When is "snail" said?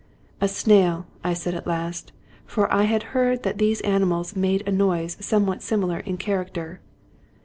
0.47-1.05